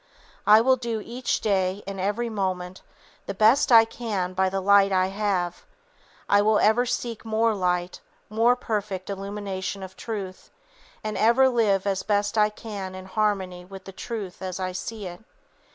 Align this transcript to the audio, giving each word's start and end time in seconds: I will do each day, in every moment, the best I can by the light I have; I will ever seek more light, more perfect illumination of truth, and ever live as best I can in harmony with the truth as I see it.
I 0.47 0.61
will 0.61 0.77
do 0.77 0.99
each 0.99 1.41
day, 1.41 1.83
in 1.85 1.99
every 1.99 2.27
moment, 2.27 2.81
the 3.27 3.35
best 3.35 3.71
I 3.71 3.85
can 3.85 4.33
by 4.33 4.49
the 4.49 4.59
light 4.59 4.91
I 4.91 5.09
have; 5.09 5.63
I 6.27 6.41
will 6.41 6.57
ever 6.57 6.87
seek 6.87 7.23
more 7.23 7.53
light, 7.53 7.99
more 8.27 8.55
perfect 8.55 9.11
illumination 9.11 9.83
of 9.83 9.95
truth, 9.95 10.49
and 11.03 11.15
ever 11.19 11.47
live 11.49 11.85
as 11.85 12.01
best 12.01 12.35
I 12.35 12.49
can 12.49 12.95
in 12.95 13.05
harmony 13.05 13.63
with 13.63 13.85
the 13.85 13.91
truth 13.91 14.41
as 14.41 14.59
I 14.59 14.71
see 14.71 15.05
it. 15.05 15.21